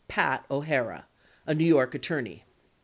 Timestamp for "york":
1.63-1.93